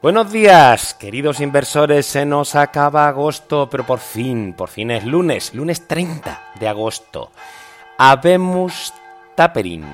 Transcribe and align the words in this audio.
Buenos 0.00 0.30
días, 0.30 0.94
queridos 0.94 1.40
inversores. 1.40 2.06
Se 2.06 2.24
nos 2.24 2.54
acaba 2.54 3.08
agosto, 3.08 3.68
pero 3.68 3.84
por 3.84 3.98
fin, 3.98 4.52
por 4.52 4.68
fin 4.68 4.92
es 4.92 5.04
lunes, 5.04 5.52
lunes 5.54 5.88
30 5.88 6.52
de 6.60 6.68
agosto. 6.68 7.32
Habemos 7.98 8.94
tapering. 9.34 9.84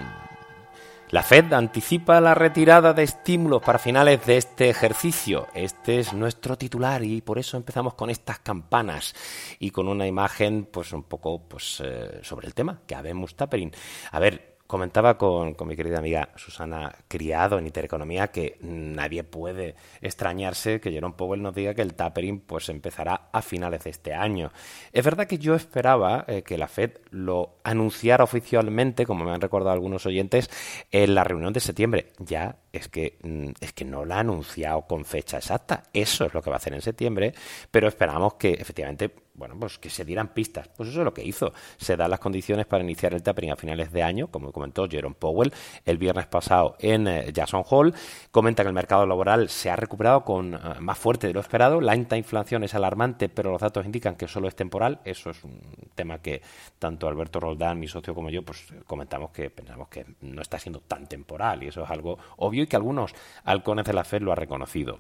La 1.08 1.22
Fed 1.22 1.50
anticipa 1.54 2.20
la 2.20 2.34
retirada 2.34 2.92
de 2.92 3.02
estímulos 3.02 3.62
para 3.62 3.78
finales 3.78 4.26
de 4.26 4.36
este 4.36 4.68
ejercicio. 4.68 5.46
Este 5.54 6.00
es 6.00 6.12
nuestro 6.12 6.58
titular 6.58 7.02
y 7.02 7.22
por 7.22 7.38
eso 7.38 7.56
empezamos 7.56 7.94
con 7.94 8.10
estas 8.10 8.40
campanas 8.40 9.14
y 9.58 9.70
con 9.70 9.88
una 9.88 10.06
imagen, 10.06 10.68
pues 10.70 10.92
un 10.92 11.04
poco, 11.04 11.48
pues 11.48 11.80
eh, 11.82 12.20
sobre 12.22 12.46
el 12.46 12.52
tema 12.52 12.82
que 12.86 12.94
habemos 12.94 13.34
tapering. 13.36 13.72
A 14.12 14.18
ver, 14.18 14.53
comentaba 14.66 15.18
con, 15.18 15.56
mi 15.66 15.76
querida 15.76 15.98
amiga 15.98 16.30
Susana 16.36 16.94
Criado 17.08 17.58
en 17.58 17.66
Intereconomía 17.66 18.28
que 18.28 18.56
nadie 18.60 19.22
puede 19.24 19.76
extrañarse 20.00 20.80
que 20.80 20.90
Jerome 20.90 21.14
Powell 21.16 21.42
nos 21.42 21.54
diga 21.54 21.74
que 21.74 21.82
el 21.82 21.94
tapering 21.94 22.40
pues 22.40 22.68
empezará 22.68 23.28
a 23.32 23.42
finales 23.42 23.84
de 23.84 23.90
este 23.90 24.14
año. 24.14 24.52
Es 24.92 25.04
verdad 25.04 25.26
que 25.26 25.38
yo 25.38 25.54
esperaba 25.54 26.24
eh, 26.26 26.42
que 26.42 26.58
la 26.58 26.68
Fed 26.68 26.92
lo 27.10 27.56
anunciara 27.62 28.24
oficialmente, 28.24 29.06
como 29.06 29.24
me 29.24 29.32
han 29.32 29.40
recordado 29.40 29.72
algunos 29.72 30.06
oyentes, 30.06 30.50
en 30.90 31.14
la 31.14 31.24
reunión 31.24 31.52
de 31.52 31.60
septiembre. 31.60 32.12
Ya 32.18 32.56
es 32.76 32.88
que, 32.88 33.18
mm, 33.22 33.50
es 33.60 33.72
que 33.72 33.84
no 33.84 34.04
la 34.04 34.16
ha 34.16 34.20
anunciado 34.20 34.82
con 34.82 35.04
fecha 35.04 35.38
exacta. 35.38 35.84
Eso 35.92 36.24
es 36.26 36.34
lo 36.34 36.42
que 36.42 36.50
va 36.50 36.56
a 36.56 36.58
hacer 36.58 36.74
en 36.74 36.82
septiembre, 36.82 37.34
pero 37.70 37.88
esperamos 37.88 38.34
que 38.34 38.52
efectivamente 38.52 39.10
bueno, 39.34 39.56
pues 39.58 39.78
que 39.78 39.90
se 39.90 40.04
dieran 40.04 40.28
pistas. 40.28 40.68
Pues 40.76 40.88
eso 40.88 41.00
es 41.00 41.04
lo 41.04 41.12
que 41.12 41.24
hizo. 41.24 41.52
Se 41.76 41.96
dan 41.96 42.10
las 42.10 42.20
condiciones 42.20 42.66
para 42.66 42.84
iniciar 42.84 43.14
el 43.14 43.22
tapering 43.22 43.50
a 43.50 43.56
finales 43.56 43.92
de 43.92 44.02
año, 44.02 44.28
como 44.28 44.52
comentó 44.52 44.88
Jerome 44.88 45.16
Powell 45.18 45.52
el 45.84 45.98
viernes 45.98 46.26
pasado 46.26 46.76
en 46.78 47.08
eh, 47.08 47.32
Jackson 47.32 47.64
Hole. 47.68 47.92
Comenta 48.30 48.62
que 48.62 48.68
el 48.68 48.74
mercado 48.74 49.06
laboral 49.06 49.48
se 49.48 49.70
ha 49.70 49.76
recuperado 49.76 50.24
con 50.24 50.54
eh, 50.54 50.58
más 50.78 50.98
fuerte 50.98 51.26
de 51.26 51.32
lo 51.32 51.40
esperado. 51.40 51.80
La 51.80 51.92
alta 51.92 52.16
inflación 52.16 52.62
es 52.62 52.74
alarmante, 52.74 53.28
pero 53.28 53.50
los 53.50 53.60
datos 53.60 53.84
indican 53.84 54.14
que 54.14 54.28
solo 54.28 54.46
es 54.46 54.54
temporal. 54.54 55.00
Eso 55.04 55.30
es 55.30 55.42
un 55.42 55.60
tema 55.94 56.18
que 56.18 56.40
tanto 56.78 57.08
Alberto 57.08 57.40
Roldán, 57.40 57.80
mi 57.80 57.88
socio, 57.88 58.14
como 58.14 58.30
yo, 58.30 58.42
pues 58.44 58.64
comentamos 58.86 59.30
que 59.30 59.50
pensamos 59.50 59.88
que 59.88 60.06
no 60.20 60.42
está 60.42 60.58
siendo 60.60 60.80
tan 60.80 61.08
temporal 61.08 61.62
y 61.64 61.68
eso 61.68 61.82
es 61.82 61.90
algo 61.90 62.18
obvio 62.36 62.63
y 62.64 62.66
que 62.66 62.76
algunos 62.76 63.12
halcones 63.44 63.86
de 63.86 63.92
la 63.92 64.04
Fed 64.04 64.22
lo 64.22 64.32
han 64.32 64.38
reconocido. 64.38 64.98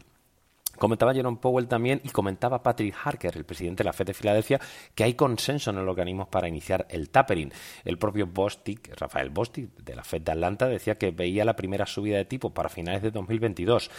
Comentaba 0.84 1.14
Jerome 1.14 1.38
Powell 1.38 1.66
también 1.66 2.02
y 2.04 2.10
comentaba 2.10 2.62
Patrick 2.62 2.94
Harker, 3.02 3.34
el 3.38 3.46
presidente 3.46 3.82
de 3.82 3.86
la 3.86 3.94
Fed 3.94 4.04
de 4.04 4.12
Filadelfia, 4.12 4.60
que 4.94 5.04
hay 5.04 5.14
consenso 5.14 5.70
en 5.70 5.78
el 5.78 5.88
organismo 5.88 6.28
para 6.28 6.46
iniciar 6.46 6.86
el 6.90 7.08
tapering. 7.08 7.50
El 7.86 7.96
propio 7.96 8.26
Bostic, 8.26 8.94
Rafael 9.00 9.30
Bostic, 9.30 9.70
de 9.76 9.96
la 9.96 10.04
Fed 10.04 10.20
de 10.20 10.32
Atlanta, 10.32 10.68
decía 10.68 10.98
que 10.98 11.10
veía 11.10 11.46
la 11.46 11.56
primera 11.56 11.86
subida 11.86 12.18
de 12.18 12.26
tipo 12.26 12.52
para 12.52 12.68
finales 12.68 13.00
de 13.00 13.12
2022 13.12 13.90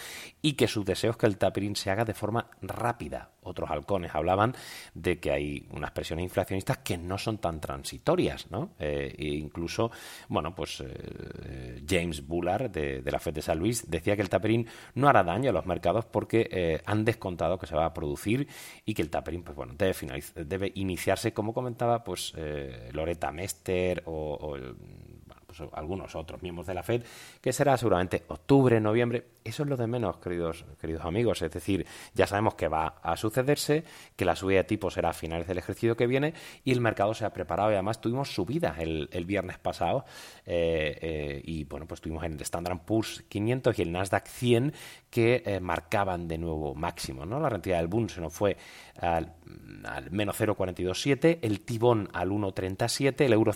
y 0.43 0.53
que 0.53 0.67
su 0.67 0.83
deseo 0.83 1.09
es 1.09 1.17
que 1.17 1.25
el 1.25 1.39
tapering 1.39 1.75
se 1.75 1.89
haga 1.89 2.05
de 2.05 2.13
forma 2.13 2.51
rápida. 2.61 3.31
Otros 3.41 3.69
halcones 3.69 4.13
hablaban 4.13 4.53
de 4.93 5.19
que 5.19 5.31
hay 5.31 5.67
unas 5.71 5.91
presiones 5.91 6.23
inflacionistas 6.23 6.79
que 6.79 6.97
no 6.97 7.17
son 7.17 7.37
tan 7.37 7.61
transitorias, 7.61 8.49
¿no? 8.49 8.71
Eh, 8.79 9.13
e 9.17 9.25
incluso, 9.35 9.91
bueno, 10.29 10.53
pues 10.55 10.81
eh, 10.81 11.83
James 11.87 12.25
Bullard, 12.25 12.71
de, 12.71 13.03
la 13.05 13.19
Fed 13.19 13.33
de 13.33 13.41
San 13.43 13.59
Luis, 13.59 13.89
decía 13.89 14.15
que 14.15 14.23
el 14.23 14.29
tapering 14.29 14.67
no 14.95 15.07
hará 15.07 15.23
daño 15.23 15.51
a 15.51 15.53
los 15.53 15.65
mercados 15.67 16.05
porque 16.05 16.49
eh, 16.51 16.74
han 16.85 17.05
descontado 17.05 17.57
que 17.57 17.67
se 17.67 17.75
va 17.75 17.85
a 17.85 17.93
producir 17.93 18.47
y 18.85 18.93
que 18.93 19.01
el 19.01 19.09
tapering 19.09 19.43
pues 19.43 19.55
bueno 19.55 19.73
debe 19.77 19.95
debe 20.35 20.71
iniciarse 20.75 21.33
como 21.33 21.53
comentaba 21.53 22.03
pues 22.03 22.33
eh, 22.35 22.89
Loretta 22.93 23.31
Mester 23.31 24.03
o, 24.05 24.57
algunos 25.73 26.15
otros 26.15 26.41
miembros 26.41 26.67
de 26.67 26.73
la 26.73 26.83
Fed 26.83 27.03
que 27.41 27.53
será 27.53 27.77
seguramente 27.77 28.23
octubre 28.27 28.79
noviembre 28.79 29.25
eso 29.45 29.61
es 29.61 29.69
lo 29.69 29.77
de 29.77 29.85
menos, 29.85 30.17
queridos, 30.17 30.65
queridos 30.81 31.05
amigos. 31.05 31.43
Es 31.43 31.51
decir, 31.51 31.85
ya 32.15 32.25
sabemos 32.25 32.55
que 32.55 32.67
va 32.67 32.95
a 33.03 33.15
sucederse, 33.15 33.83
que 34.15 34.25
la 34.25 34.35
subida 34.35 34.57
de 34.57 34.63
tipo 34.63 34.89
será 34.89 35.09
a 35.09 35.13
finales 35.13 35.47
del 35.47 35.59
ejercicio 35.59 35.95
que 35.95 36.07
viene 36.07 36.33
y 36.63 36.71
el 36.71 36.81
mercado 36.81 37.13
se 37.13 37.25
ha 37.25 37.29
preparado. 37.31 37.69
Y 37.69 37.75
además 37.75 38.01
tuvimos 38.01 38.33
subidas 38.33 38.79
el, 38.79 39.25
viernes 39.25 39.59
pasado 39.59 40.05
eh, 40.47 40.97
eh, 40.99 41.41
y 41.45 41.63
bueno, 41.65 41.85
pues 41.87 42.01
tuvimos 42.01 42.23
en 42.23 42.33
el 42.33 42.41
Standard 42.41 42.79
Poor's 42.85 43.23
500 43.29 43.77
y 43.77 43.81
el 43.83 43.91
Nasdaq 43.91 44.27
100 44.27 44.73
que 45.11 45.43
eh, 45.45 45.59
marcaban 45.59 46.27
de 46.27 46.39
nuevo 46.39 46.73
máximo. 46.73 47.23
¿no? 47.25 47.39
La 47.39 47.49
rentabilidad 47.49 47.79
del 47.81 47.87
Bund 47.87 48.09
se 48.09 48.21
nos 48.21 48.33
fue 48.33 48.57
al, 48.99 49.35
menos 50.09 50.35
0,427, 50.37 51.39
el 51.43 51.61
Tibón 51.61 52.09
al 52.13 52.31
1,37, 52.31 53.25
el 53.25 53.33
Euro 53.33 53.53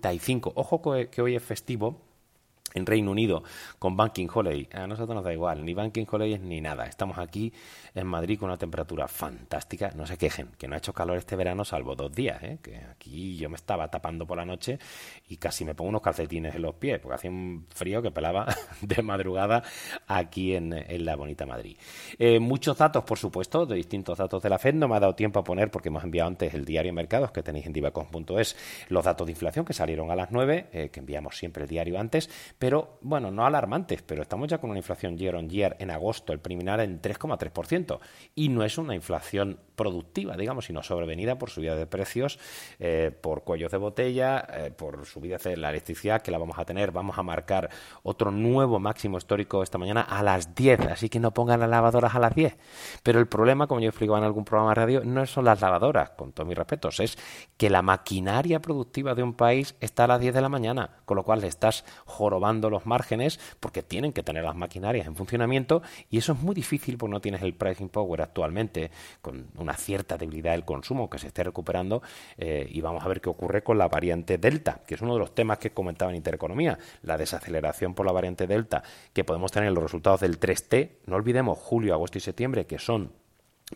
1,1795. 0.00 0.52
Ojo 0.54 0.82
que 1.10 1.22
hoy 1.22 1.36
es 1.36 1.42
festivo 1.42 2.09
en 2.74 2.86
Reino 2.86 3.10
Unido 3.10 3.42
con 3.78 3.96
Banking 3.96 4.28
Holiday. 4.32 4.68
A 4.72 4.86
nosotros 4.86 5.14
nos 5.14 5.24
da 5.24 5.32
igual, 5.32 5.64
ni 5.64 5.74
Banking 5.74 6.06
Holiday 6.10 6.38
ni 6.38 6.60
nada. 6.60 6.86
Estamos 6.86 7.18
aquí 7.18 7.52
en 7.94 8.06
Madrid 8.06 8.38
con 8.38 8.48
una 8.48 8.58
temperatura 8.58 9.08
fantástica. 9.08 9.90
No 9.94 10.06
se 10.06 10.16
quejen, 10.16 10.48
que 10.58 10.68
no 10.68 10.74
ha 10.74 10.78
hecho 10.78 10.92
calor 10.92 11.18
este 11.18 11.36
verano 11.36 11.64
salvo 11.64 11.94
dos 11.94 12.12
días. 12.12 12.42
¿eh? 12.42 12.58
Que 12.62 12.76
aquí 12.76 13.36
yo 13.36 13.48
me 13.48 13.56
estaba 13.56 13.88
tapando 13.88 14.26
por 14.26 14.36
la 14.36 14.44
noche 14.44 14.78
y 15.28 15.36
casi 15.36 15.64
me 15.64 15.74
pongo 15.74 15.90
unos 15.90 16.02
calcetines 16.02 16.54
en 16.54 16.62
los 16.62 16.74
pies 16.74 16.98
porque 17.00 17.14
hacía 17.14 17.30
un 17.30 17.66
frío 17.68 18.02
que 18.02 18.10
pelaba 18.10 18.46
de 18.80 19.02
madrugada 19.02 19.62
aquí 20.06 20.54
en, 20.54 20.70
la 21.04 21.16
bonita 21.16 21.46
Madrid. 21.46 21.76
Eh, 22.18 22.38
muchos 22.38 22.76
datos, 22.76 23.04
por 23.04 23.18
supuesto, 23.18 23.66
de 23.66 23.76
distintos 23.76 24.18
datos 24.18 24.42
de 24.42 24.48
la 24.48 24.58
FED. 24.58 24.74
No 24.74 24.88
me 24.88 24.96
ha 24.96 25.00
dado 25.00 25.14
tiempo 25.14 25.40
a 25.40 25.44
poner 25.44 25.70
porque 25.70 25.88
hemos 25.88 26.04
enviado 26.04 26.28
antes 26.28 26.54
el 26.54 26.64
diario 26.64 26.90
de 26.90 26.96
mercados 26.96 27.30
que 27.30 27.42
tenéis 27.42 27.66
en 27.66 27.72
divacom.es 27.72 28.56
los 28.88 29.04
datos 29.04 29.26
de 29.26 29.32
inflación 29.32 29.64
que 29.64 29.72
salieron 29.72 30.10
a 30.10 30.16
las 30.16 30.30
9, 30.30 30.66
eh, 30.72 30.88
que 30.90 31.00
enviamos 31.00 31.36
siempre 31.36 31.64
el 31.64 31.68
diario 31.68 31.98
antes 31.98 32.28
pero 32.60 32.98
bueno, 33.00 33.30
no 33.30 33.46
alarmantes, 33.46 34.02
pero 34.02 34.20
estamos 34.20 34.46
ya 34.46 34.58
con 34.58 34.68
una 34.68 34.78
inflación 34.78 35.16
year 35.16 35.34
on 35.34 35.48
year 35.48 35.76
en 35.78 35.90
agosto, 35.90 36.34
el 36.34 36.40
preliminar 36.40 36.78
en 36.80 37.00
3,3%, 37.00 37.98
y 38.34 38.50
no 38.50 38.64
es 38.64 38.76
una 38.76 38.94
inflación 38.94 39.58
productiva, 39.76 40.36
digamos, 40.36 40.66
sino 40.66 40.82
sobrevenida 40.82 41.38
por 41.38 41.48
subida 41.48 41.74
de 41.74 41.86
precios, 41.86 42.38
eh, 42.78 43.16
por 43.18 43.44
cuellos 43.44 43.72
de 43.72 43.78
botella, 43.78 44.46
eh, 44.52 44.70
por 44.76 45.06
subida 45.06 45.38
de 45.38 45.56
la 45.56 45.70
electricidad 45.70 46.20
que 46.20 46.30
la 46.30 46.36
vamos 46.36 46.58
a 46.58 46.66
tener. 46.66 46.92
Vamos 46.92 47.16
a 47.16 47.22
marcar 47.22 47.70
otro 48.02 48.30
nuevo 48.30 48.78
máximo 48.78 49.16
histórico 49.16 49.62
esta 49.62 49.78
mañana 49.78 50.02
a 50.02 50.22
las 50.22 50.54
10, 50.54 50.80
así 50.80 51.08
que 51.08 51.18
no 51.18 51.32
pongan 51.32 51.60
las 51.60 51.70
lavadoras 51.70 52.14
a 52.14 52.18
las 52.18 52.34
10. 52.34 52.58
Pero 53.02 53.20
el 53.20 53.26
problema, 53.26 53.68
como 53.68 53.80
yo 53.80 53.88
explicaba 53.88 54.18
en 54.18 54.24
algún 54.24 54.44
programa 54.44 54.72
de 54.72 54.74
radio, 54.74 55.02
no 55.02 55.24
son 55.24 55.46
las 55.46 55.62
lavadoras, 55.62 56.10
con 56.10 56.32
todos 56.32 56.46
mis 56.46 56.58
respetos, 56.58 57.00
es 57.00 57.16
que 57.56 57.70
la 57.70 57.80
maquinaria 57.80 58.60
productiva 58.60 59.14
de 59.14 59.22
un 59.22 59.32
país 59.32 59.76
está 59.80 60.04
a 60.04 60.08
las 60.08 60.20
10 60.20 60.34
de 60.34 60.42
la 60.42 60.50
mañana, 60.50 60.90
con 61.06 61.16
lo 61.16 61.22
cual 61.22 61.40
le 61.40 61.46
estás 61.46 61.86
jorobando 62.04 62.49
los 62.58 62.86
márgenes 62.86 63.38
porque 63.60 63.82
tienen 63.82 64.12
que 64.12 64.22
tener 64.22 64.42
las 64.42 64.56
maquinarias 64.56 65.06
en 65.06 65.14
funcionamiento 65.14 65.82
y 66.10 66.18
eso 66.18 66.32
es 66.32 66.40
muy 66.40 66.54
difícil 66.54 66.98
porque 66.98 67.12
no 67.12 67.20
tienes 67.20 67.42
el 67.42 67.54
pricing 67.54 67.88
power 67.88 68.22
actualmente 68.22 68.90
con 69.22 69.46
una 69.56 69.74
cierta 69.74 70.16
debilidad 70.16 70.52
del 70.52 70.64
consumo 70.64 71.08
que 71.08 71.18
se 71.18 71.28
esté 71.28 71.44
recuperando 71.44 72.02
eh, 72.36 72.66
y 72.68 72.80
vamos 72.80 73.04
a 73.04 73.08
ver 73.08 73.20
qué 73.20 73.28
ocurre 73.28 73.62
con 73.62 73.78
la 73.78 73.88
variante 73.88 74.38
Delta, 74.38 74.80
que 74.86 74.94
es 74.94 75.02
uno 75.02 75.14
de 75.14 75.20
los 75.20 75.34
temas 75.34 75.58
que 75.58 75.70
comentaba 75.70 76.10
en 76.10 76.16
Intereconomía, 76.16 76.78
la 77.02 77.16
desaceleración 77.16 77.94
por 77.94 78.06
la 78.06 78.12
variante 78.12 78.46
Delta 78.46 78.82
que 79.12 79.24
podemos 79.24 79.52
tener 79.52 79.68
en 79.68 79.74
los 79.74 79.84
resultados 79.84 80.20
del 80.20 80.40
3T, 80.40 80.90
no 81.06 81.16
olvidemos 81.16 81.58
julio, 81.58 81.94
agosto 81.94 82.18
y 82.18 82.20
septiembre 82.20 82.66
que 82.66 82.78
son 82.78 83.12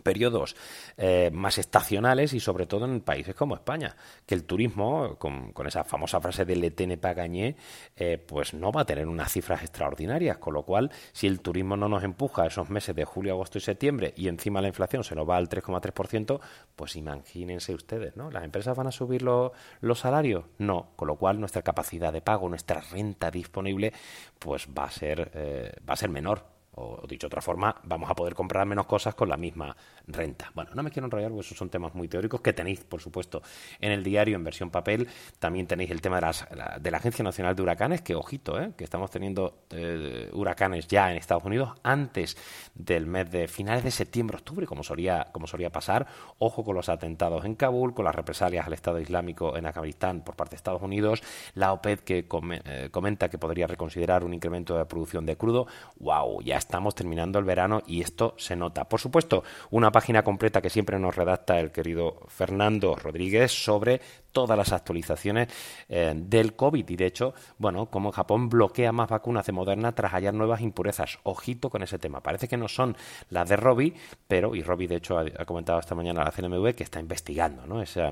periodos 0.03 0.57
eh, 0.97 1.31
más 1.33 1.59
estacionales 1.59 2.33
y 2.33 2.41
sobre 2.41 2.67
todo 2.67 2.85
en 2.85 3.01
países 3.01 3.35
como 3.35 3.55
España, 3.55 3.97
que 4.27 4.35
el 4.35 4.45
turismo, 4.45 5.17
con, 5.17 5.53
esa 5.67 5.85
famosa 5.85 6.21
frase 6.21 6.45
de 6.45 6.57
Letene 6.57 6.97
Pagañé, 6.97 7.57
eh, 7.97 8.19
pues 8.19 8.55
no 8.55 8.73
va 8.73 8.83
a 8.83 8.85
tener 8.85 9.07
unas 9.07 9.33
cifras 9.33 9.63
extraordinarias, 9.63 10.39
con 10.39 10.55
lo 10.55 10.63
cual 10.63 10.91
si 11.13 11.27
el 11.27 11.41
turismo 11.41 11.77
no 11.77 11.89
nos 11.89 12.05
empuja 12.05 12.47
esos 12.47 12.71
meses 12.71 12.95
de 12.95 13.05
julio, 13.05 13.35
agosto 13.35 13.59
y 13.59 13.61
septiembre 13.61 14.13
y 14.17 14.29
encima 14.29 14.61
la 14.61 14.69
inflación 14.69 15.05
se 15.05 15.15
nos 15.15 15.29
va 15.29 15.37
al 15.37 15.49
3,3%, 15.49 16.41
pues 16.77 16.97
imagínense 16.97 17.75
ustedes, 17.75 18.17
¿no? 18.17 18.31
¿Las 18.31 18.45
empresas 18.45 18.77
van 18.77 18.89
a 18.89 18.93
subir 18.93 19.23
los 19.23 19.99
salarios? 19.99 20.45
No, 20.59 20.91
con 20.97 21.09
lo 21.09 21.17
cual 21.17 21.41
nuestra 21.41 21.63
capacidad 21.63 22.13
de 22.13 22.21
pago, 22.21 22.49
nuestra 22.49 22.81
renta 22.81 23.31
disponible, 23.31 23.93
pues 24.39 24.69
va 24.77 24.85
a 24.85 24.91
ser, 24.91 25.31
eh, 25.35 25.73
va 25.89 25.95
a 25.95 25.97
ser 25.97 26.11
menor 26.11 26.54
o, 26.77 27.07
dicho 27.07 27.27
de 27.27 27.29
otra 27.29 27.43
forma, 27.43 27.75
vamos 27.85 28.11
a 28.11 28.15
poder 28.15 28.35
comprar 28.35 28.67
menos 28.67 28.87
cosas 28.87 29.15
con 29.15 29.29
la 29.29 29.37
misma 29.37 29.77
renta. 30.07 30.51
Bueno, 30.55 30.73
no 30.75 30.83
me 30.83 30.91
quiero 30.91 31.07
enrollar 31.07 31.31
porque 31.31 31.47
esos 31.47 31.59
son 31.59 31.71
temas 31.71 31.95
muy 31.95 32.09
teóricos 32.09 32.41
que 32.41 32.53
tenéis, 32.53 32.85
por 32.85 33.01
supuesto, 33.01 33.43
en 33.81 33.93
el 33.93 34.03
diario 34.03 34.37
en 34.37 34.45
versión 34.45 34.71
papel. 34.71 35.09
También 35.39 35.67
tenéis 35.67 35.91
el 35.91 36.01
tema 36.01 36.17
de, 36.17 36.23
las, 36.23 36.47
la, 36.55 36.79
de 36.81 36.91
la 36.91 36.99
Agencia 36.99 37.23
Nacional 37.23 37.55
de 37.55 37.63
Huracanes, 37.63 38.03
que 38.03 38.15
ojito, 38.15 38.61
¿eh? 38.61 38.73
que 38.77 38.85
estamos 38.85 39.11
teniendo 39.11 39.65
eh, 39.71 40.31
huracanes 40.33 40.87
ya 40.89 41.11
en 41.11 41.17
Estados 41.17 41.45
Unidos 41.45 41.73
antes 41.83 42.37
del 42.75 43.07
mes 43.07 43.31
de 43.31 43.49
finales 43.49 43.85
de 43.85 43.91
septiembre, 43.91 44.37
octubre, 44.37 44.67
como 44.67 44.83
solía, 44.83 45.29
como 45.33 45.47
solía 45.47 45.71
pasar. 45.71 46.07
Ojo 46.39 46.65
con 46.65 46.75
los 46.75 46.89
atentados 46.89 47.45
en 47.45 47.55
Kabul, 47.55 47.95
con 47.95 48.05
las 48.05 48.15
represalias 48.15 48.67
al 48.67 48.73
Estado 48.73 49.01
Islámico 49.01 49.57
en 49.57 49.67
Afganistán 49.67 50.23
por 50.23 50.37
parte 50.37 50.53
de 50.53 50.57
Estados 50.57 50.83
Unidos, 50.83 51.23
la 51.55 51.73
OPED 51.73 52.01
que 52.01 52.27
eh, 52.65 52.89
comenta 52.91 53.29
que 53.29 53.39
podría 53.39 53.67
reconsiderar 53.67 54.25
un 54.25 54.35
incremento 54.35 54.77
de 54.77 54.85
producción 54.87 55.27
de 55.27 55.37
crudo. 55.37 55.67
¡Wow! 55.99 56.43
Ya 56.43 56.57
estamos 56.65 56.95
terminando 56.95 57.39
el 57.39 57.45
verano 57.45 57.83
y 57.87 58.01
esto 58.01 58.35
se 58.39 58.57
nota. 58.57 58.89
Por 58.89 59.01
supuesto, 59.01 59.45
una 59.71 59.93
página 59.93 60.23
completa 60.23 60.63
que 60.63 60.71
siempre 60.71 60.99
nos 60.99 61.15
redacta 61.15 61.61
el 61.61 61.71
querido 61.71 62.21
Fernando 62.29 62.97
Rodríguez 62.97 63.53
sobre 63.53 64.01
todas 64.33 64.57
las 64.59 64.73
actualizaciones 64.73 65.49
eh, 65.89 66.13
del 66.17 66.57
COVID 66.57 66.89
y 66.89 66.97
de 66.97 67.07
hecho, 67.07 67.35
bueno, 67.59 67.87
como 67.87 68.13
Japón 68.13 68.49
bloquea 68.49 68.93
más 68.93 69.09
vacunas 69.09 69.47
de 69.47 69.53
Moderna 69.53 69.95
tras 69.95 70.13
hallar 70.13 70.35
nuevas 70.35 70.61
impurezas. 70.61 71.19
Ojito 71.23 71.71
con 71.71 71.83
ese 71.83 71.99
tema. 71.99 72.23
Parece 72.23 72.49
que 72.49 72.57
no 72.57 72.69
son 72.69 72.97
las 73.29 73.49
de 73.49 73.57
Robbie, 73.57 73.95
pero, 74.27 74.55
y 74.55 74.63
Robbie 74.63 74.89
de 74.89 74.97
hecho 74.97 75.19
ha, 75.19 75.45
comentado 75.45 75.79
esta 75.79 75.95
mañana 75.95 76.23
a 76.23 76.25
la 76.25 76.33
CNMV 76.33 76.75
que 76.75 76.83
está 76.83 76.99
investigando, 76.99 77.67
¿no? 77.67 77.83
Esa, 77.83 78.11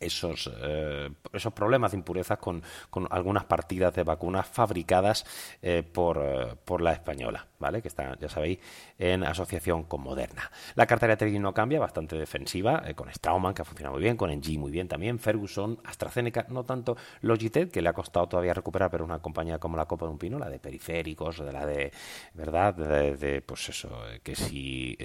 esos, 0.00 0.50
eh, 0.62 1.10
esos 1.32 1.52
problemas 1.52 1.92
de 1.92 1.98
impurezas 1.98 2.38
con, 2.38 2.62
con, 2.88 3.06
algunas 3.10 3.44
partidas 3.44 3.94
de 3.94 4.02
vacunas 4.02 4.48
fabricadas 4.48 5.24
eh, 5.62 5.82
por, 5.82 6.18
eh, 6.18 6.56
por, 6.64 6.80
la 6.80 6.92
española, 6.92 7.46
¿vale? 7.58 7.82
Que 7.82 7.88
está, 7.88 8.18
ya 8.18 8.28
sabéis, 8.28 8.58
en 8.98 9.22
asociación 9.22 9.84
con 9.84 10.00
Moderna. 10.00 10.50
La 10.74 10.86
cartera 10.86 11.12
de 11.12 11.18
trading 11.18 11.40
no 11.40 11.52
cambia, 11.52 11.78
bastante 11.78 12.16
defensiva, 12.16 12.82
con 12.96 13.12
Strauman, 13.12 13.52
que 13.54 13.62
ha 13.62 13.64
funcionado 13.64 13.94
muy 13.94 14.02
bien, 14.02 14.16
con 14.16 14.30
Engie 14.30 14.58
muy 14.58 14.72
bien 14.72 14.88
también, 14.88 15.18
Ferguson, 15.18 15.78
AstraZeneca, 15.84 16.46
no 16.48 16.64
tanto 16.64 16.96
Logitech, 17.20 17.70
que 17.70 17.82
le 17.82 17.90
ha 17.90 17.92
costado 17.92 18.26
todavía 18.28 18.54
recuperar, 18.54 18.90
pero 18.90 19.04
una 19.04 19.20
compañía 19.20 19.58
como 19.58 19.76
la 19.76 19.84
Copa 19.84 20.06
de 20.06 20.12
un 20.12 20.18
Pino, 20.18 20.38
la 20.38 20.48
de 20.48 20.58
periféricos, 20.58 21.38
de 21.38 21.52
la 21.52 21.66
de, 21.66 21.92
¿verdad? 22.34 22.74
De 22.74 23.42
pues 23.42 23.68
eso, 23.68 23.90
que 24.22 24.34
si 24.34 24.96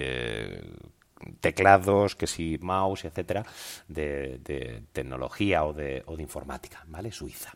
teclados, 1.40 2.14
que 2.14 2.26
si 2.26 2.58
mouse, 2.60 3.04
etcétera, 3.06 3.44
de, 3.88 4.82
tecnología 4.92 5.64
o 5.64 5.72
de, 5.72 6.02
o 6.06 6.16
de, 6.16 6.22
informática, 6.22 6.84
¿vale? 6.88 7.10
Suiza. 7.10 7.52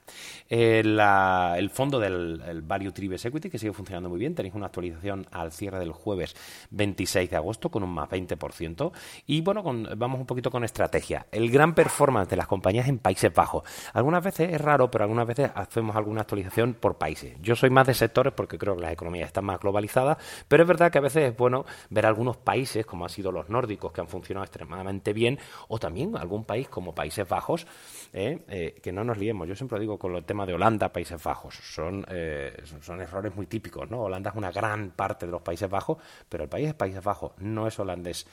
Eh, 0.49 0.81
el 0.81 1.71
fondo 1.71 1.99
del 1.99 2.43
el 2.47 2.63
Value 2.63 2.93
Tribes 2.93 3.25
Equity, 3.25 3.51
que 3.51 3.59
sigue 3.59 3.73
funcionando 3.73 4.09
muy 4.09 4.19
bien, 4.19 4.35
tenéis 4.35 4.55
una 4.55 4.67
actualización 4.67 5.27
al 5.31 5.53
cierre 5.53 5.79
del 5.79 5.93
jueves 5.93 6.35
26 6.71 7.31
de 7.31 7.37
agosto 7.37 7.71
con 7.71 7.83
un 7.83 7.91
más 7.91 8.09
20%. 8.09 8.93
Y 9.27 9.41
bueno, 9.41 9.63
vamos 9.97 10.21
un 10.21 10.27
poquito 10.27 10.51
con 10.51 10.65
estrategia. 10.65 11.27
El 11.31 11.51
gran 11.51 11.75
performance 11.75 12.29
de 12.31 12.37
las 12.37 12.47
compañías 12.47 12.89
en 12.89 12.99
Países 12.99 13.33
Bajos. 13.33 13.65
Algunas 13.93 14.23
veces 14.25 14.53
es 14.53 14.61
raro, 14.61 14.91
pero 14.91 15.05
algunas 15.05 15.27
veces 15.27 15.51
hacemos 15.55 15.97
alguna 15.97 16.23
actualización 16.23 16.75
por 16.75 16.97
países. 16.97 17.37
Yo 17.41 17.57
soy 17.57 17.71
más 17.71 17.87
de 17.87 17.95
sectores 17.95 18.33
porque 18.33 18.59
creo 18.59 18.77
que 18.77 18.83
las 18.83 18.93
economías 18.93 19.27
están 19.27 19.45
más 19.45 19.61
globalizadas, 19.61 20.19
pero 20.49 20.63
es 20.63 20.69
verdad 20.69 20.91
que 20.91 20.99
a 20.99 21.03
veces 21.03 21.31
es 21.31 21.37
bueno 21.37 21.65
ver 21.91 22.07
algunos 22.07 22.37
países, 22.37 22.87
como 22.87 23.05
han 23.05 23.11
sido 23.11 23.33
los 23.33 23.50
nórdicos 23.51 23.93
que 23.93 24.01
han 24.01 24.09
funcionado 24.09 24.45
extremadamente 24.45 25.13
bien, 25.13 25.39
o 25.69 25.79
también 25.79 26.17
algún 26.17 26.45
país 26.45 26.69
como 26.69 26.95
Países 26.95 27.29
Bajos, 27.29 27.67
eh, 28.13 28.39
eh, 28.49 28.81
que 28.83 28.93
no 28.93 29.05
nos 29.05 29.19
liemos. 29.19 29.47
Yo 29.49 29.55
siempre 29.55 29.79
digo 29.79 29.99
con 29.99 30.15
el 30.15 30.25
tema 30.25 30.47
de 30.47 30.55
Holanda, 30.55 30.93
Países 30.93 31.23
Bajos, 31.23 31.55
son, 31.55 32.05
eh, 32.09 32.63
son, 32.81 33.01
errores 33.01 33.35
muy 33.35 33.47
típicos, 33.47 33.91
¿no? 33.91 34.03
Holanda 34.03 34.31
es 34.31 34.37
una 34.37 34.51
gran 34.51 34.91
parte 34.91 35.27
de 35.27 35.33
los 35.33 35.43
Países 35.43 35.69
Bajos, 35.69 35.99
pero 36.29 36.45
el 36.45 36.51
país 36.51 36.69
es 36.69 36.75
Países 36.75 37.03
Bajos, 37.03 37.33
no 37.39 37.67
es 37.67 37.79
holandés, 37.79 38.27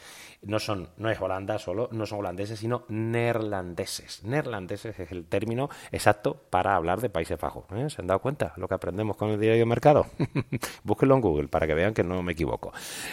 no 0.44 0.60
son, 0.60 0.90
no 0.98 1.10
es 1.10 1.20
Holanda 1.20 1.60
solo, 1.60 1.90
no 1.92 2.06
son 2.06 2.20
holandeses, 2.20 2.60
sino 2.60 2.84
neerlandeses. 2.90 4.24
Neerlandeses 4.24 5.00
es 5.00 5.12
el 5.12 5.26
término 5.26 5.70
exacto 5.92 6.36
para 6.50 6.76
hablar 6.76 7.02
de 7.02 7.10
Países 7.10 7.40
Bajos. 7.40 7.66
¿Se 7.92 8.02
han 8.02 8.08
dado 8.08 8.20
cuenta 8.20 8.54
lo 8.58 8.68
que 8.68 8.76
aprendemos 8.76 9.18
con 9.18 9.30
el 9.30 9.40
diario 9.40 9.60
de 9.60 9.66
mercado? 9.66 10.08
Búsquenlo 10.84 11.16
en 11.16 11.22
Google 11.22 11.48
para 11.48 11.68
que 11.68 11.74
vean 11.74 11.94
que 11.94 12.04
no 12.04 12.22
me 12.22 12.34
equivoco. 12.34 12.72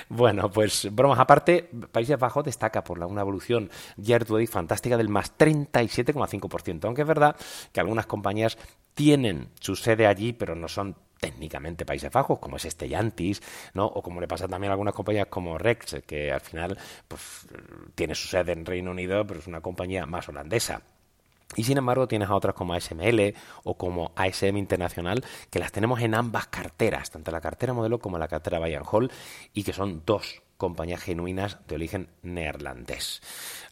Bueno, 0.08 0.50
pues 0.50 0.88
bromas 0.92 1.18
aparte, 1.18 1.68
Países 1.94 2.18
Bajos 2.18 2.44
destaca 2.44 2.84
por 2.84 2.98
la, 2.98 3.06
una 3.06 3.22
evolución 3.22 3.70
year 3.96 4.26
to 4.26 4.36
fantástica 4.46 4.98
del 4.98 5.08
más 5.08 5.38
37,5%, 5.38 6.84
aunque 6.84 7.00
es 7.02 7.08
verdad 7.08 7.36
que 7.72 7.80
algunas 7.80 8.04
compañías 8.04 8.58
tienen 8.92 9.48
su 9.60 9.76
sede 9.76 10.06
allí, 10.06 10.34
pero 10.34 10.54
no 10.54 10.68
son 10.68 10.96
técnicamente 11.18 11.86
Países 11.86 12.10
Bajos, 12.12 12.38
como 12.38 12.56
es 12.56 12.64
Stellantis, 12.64 13.40
¿no? 13.72 13.86
O 13.86 14.02
como 14.02 14.20
le 14.20 14.28
pasa 14.28 14.46
también 14.46 14.70
a 14.70 14.74
algunas 14.74 14.92
compañías 14.92 15.28
como 15.28 15.56
Rex, 15.56 16.02
que 16.06 16.30
al 16.30 16.42
final 16.42 16.76
pues, 17.08 17.46
tiene 17.94 18.14
su 18.14 18.28
sede 18.28 18.52
en 18.52 18.66
Reino 18.66 18.90
Unido, 18.90 19.26
pero 19.26 19.40
es 19.40 19.46
una 19.46 19.62
compañía 19.62 20.04
más 20.04 20.28
holandesa. 20.28 20.82
Y 21.56 21.64
sin 21.64 21.78
embargo 21.78 22.08
tienes 22.08 22.28
a 22.28 22.34
otras 22.34 22.54
como 22.54 22.74
ASML 22.74 23.34
o 23.62 23.76
como 23.76 24.12
ASM 24.16 24.56
Internacional 24.56 25.24
que 25.50 25.58
las 25.58 25.72
tenemos 25.72 26.00
en 26.00 26.14
ambas 26.14 26.48
carteras, 26.48 27.10
tanto 27.10 27.30
la 27.30 27.40
cartera 27.40 27.72
modelo 27.72 27.98
como 27.98 28.18
la 28.18 28.28
cartera 28.28 28.58
Bayern 28.58 28.84
Hall, 28.90 29.10
y 29.52 29.62
que 29.62 29.72
son 29.72 30.02
dos 30.04 30.43
compañías 30.64 31.02
genuinas 31.02 31.58
de 31.66 31.74
origen 31.74 32.08
neerlandés. 32.22 33.20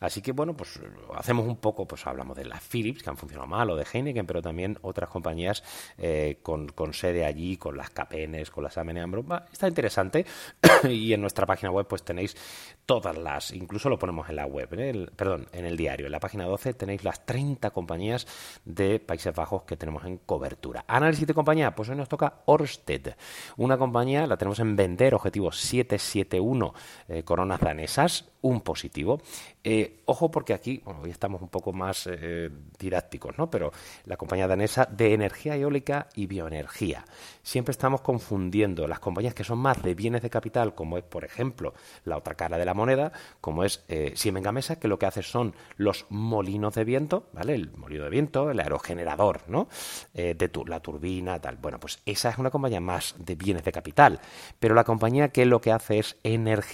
Así 0.01 0.21
que 0.21 0.33
bueno, 0.33 0.55
pues 0.57 0.81
hacemos 1.15 1.47
un 1.47 1.57
poco, 1.57 1.87
pues 1.87 2.07
hablamos 2.07 2.37
de 2.37 2.45
las 2.45 2.63
Philips, 2.63 3.03
que 3.03 3.11
han 3.11 3.17
funcionado 3.17 3.47
mal, 3.49 3.71
o 3.71 3.77
de 3.77 3.87
Heineken, 3.91 4.27
pero 4.27 4.43
también 4.43 4.79
otras 4.83 5.09
compañías 5.09 5.63
eh, 5.97 6.39
con, 6.43 6.73
sede 6.93 7.25
allí, 7.25 7.57
con 7.57 7.77
las 7.77 7.91
KPNs, 7.91 8.51
con 8.51 8.65
las 8.65 8.77
AMN 8.77 8.99
Ambro. 8.99 9.25
Está 9.53 9.69
interesante 9.69 10.27
y 10.89 11.13
en 11.13 11.21
nuestra 11.21 11.47
página 11.47 11.71
web 11.71 11.87
pues 11.87 12.03
tenéis 12.03 12.37
todas 12.85 13.17
las, 13.17 13.53
incluso 13.53 13.89
lo 13.89 13.99
ponemos 13.99 14.29
en 14.29 14.37
la 14.37 14.47
web, 14.47 14.69
perdón, 15.17 15.49
en 15.53 15.65
el 15.65 15.77
diario, 15.77 16.07
en 16.07 16.13
la 16.13 16.21
página 16.21 16.45
12 16.45 16.75
tenéis 16.75 17.05
las 17.05 17.25
30 17.25 17.71
compañías 17.71 18.27
de 18.65 18.99
Países 18.99 19.35
Bajos 19.35 19.63
que 19.63 19.77
tenemos 19.77 20.05
en 20.05 20.19
cobertura. 20.19 20.85
Análisis 20.89 21.27
de 21.27 21.35
compañía, 21.35 21.75
pues 21.75 21.89
hoy 21.89 21.97
nos 21.97 22.09
toca 22.09 22.43
Orsted, 22.47 23.15
una 23.57 23.79
compañía, 23.79 24.27
la 24.27 24.37
tenemos 24.37 24.59
en 24.59 24.77
vender, 24.77 25.15
objetivo 25.15 25.53
771 25.53 26.75
eh, 27.09 27.23
coronas 27.23 27.61
danesas, 27.61 28.27
un 28.43 28.61
positivo. 28.61 29.21
Eh, 29.65 30.01
ojo 30.07 30.31
porque 30.31 30.53
aquí, 30.53 30.83
hoy 30.85 31.11
estamos 31.11 31.41
un 31.41 31.49
poco 31.49 31.73
más 31.73 32.09
eh, 32.11 32.51
didácticos, 32.79 33.39
¿no? 33.39 33.51
Pero 33.51 33.73
la 34.05 34.17
compañía 34.17 34.49
danesa 34.49 34.87
de 34.87 35.15
energía 35.15 35.57
eólica 35.57 36.09
y 36.15 36.27
bioenergía. 36.27 37.05
Siempre 37.43 37.71
estamos 37.71 38.01
confundiendo 38.01 38.87
las 38.89 38.99
compañías 38.99 39.35
que 39.35 39.45
son 39.45 39.59
más 39.59 39.83
de 39.83 39.95
bienes 39.95 40.23
de 40.23 40.31
capital, 40.31 40.75
como 40.75 40.99
es, 40.99 41.05
por 41.05 41.25
ejemplo, 41.25 41.75
la 42.05 42.17
otra 42.17 42.35
cara 42.35 42.59
de 42.59 42.65
la 42.65 42.75
moneda, 42.75 43.13
como 43.41 43.63
es 43.63 43.85
eh, 43.89 44.13
Siemens 44.17 44.45
Gamesa, 44.45 44.79
que 44.79 44.89
lo 44.89 44.99
que 44.99 45.07
hace 45.07 45.23
son 45.23 45.55
los 45.77 46.07
molinos 46.11 46.75
de 46.75 46.85
viento, 46.85 47.29
¿vale? 47.33 47.55
El 47.55 47.71
molino 47.77 48.05
de 48.05 48.11
viento, 48.11 48.51
el 48.51 48.59
aerogenerador, 48.59 49.43
¿no? 49.47 49.69
De 50.13 50.51
la 50.67 50.81
turbina, 50.81 51.41
tal. 51.41 51.57
Bueno, 51.57 51.79
pues 51.79 52.01
esa 52.05 52.31
es 52.31 52.39
una 52.39 52.51
compañía 52.51 52.81
más 52.81 53.15
de 53.19 53.35
bienes 53.35 53.65
de 53.65 53.73
capital. 53.73 54.21
Pero 54.59 54.75
la 54.75 54.85
compañía 54.85 55.29
que 55.29 55.47
lo 55.47 55.61
que 55.61 55.73
hace 55.73 55.99
es 55.99 56.17
energía 56.23 56.72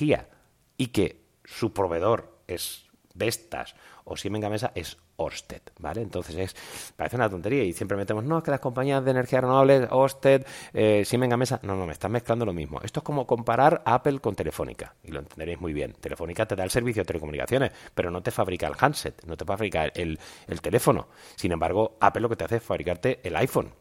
y 0.77 0.89
que 0.89 1.25
su 1.45 1.73
proveedor 1.73 2.43
es 2.47 2.87
Vestas 3.15 3.75
o 4.05 4.17
Siemens 4.17 4.43
Gamesa 4.43 4.73
es 4.75 4.97
Orsted, 5.17 5.63
¿vale? 5.81 6.01
Entonces 6.01 6.37
es, 6.37 6.93
parece 6.95 7.17
una 7.17 7.29
tontería 7.29 7.65
y 7.65 7.73
siempre 7.73 7.97
metemos, 7.97 8.23
no, 8.23 8.41
que 8.41 8.53
las 8.53 8.61
compañías 8.61 9.05
de 9.05 9.11
energía 9.11 9.41
renovable, 9.41 9.89
Orsted, 9.91 10.47
eh, 10.73 11.05
Siemens 11.05 11.31
Gamesa, 11.31 11.59
no, 11.65 11.75
no, 11.75 11.87
me 11.87 11.93
están 11.93 12.13
mezclando 12.13 12.47
lo 12.47 12.53
mismo. 12.53 12.81
Esto 12.83 13.01
es 13.01 13.05
como 13.05 13.27
comparar 13.27 13.83
Apple 13.85 14.21
con 14.21 14.37
Telefónica, 14.37 14.95
y 15.03 15.11
lo 15.11 15.19
entenderéis 15.19 15.61
muy 15.61 15.73
bien. 15.73 15.95
Telefónica 15.95 16.47
te 16.47 16.55
da 16.55 16.63
el 16.63 16.71
servicio 16.71 17.03
de 17.03 17.07
telecomunicaciones, 17.07 17.73
pero 17.95 18.11
no 18.13 18.23
te 18.23 18.31
fabrica 18.31 18.69
el 18.69 18.75
handset, 18.79 19.25
no 19.25 19.37
te 19.37 19.45
fabrica 19.45 19.87
el, 19.87 20.19
el 20.47 20.61
teléfono. 20.61 21.09
Sin 21.35 21.51
embargo, 21.51 21.97
Apple 22.01 22.23
lo 22.23 22.29
que 22.29 22.37
te 22.37 22.45
hace 22.45 22.57
es 22.57 22.63
fabricarte 22.63 23.19
el 23.25 23.35
iPhone 23.35 23.73